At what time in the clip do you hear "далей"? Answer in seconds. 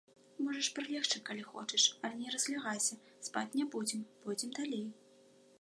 4.61-4.85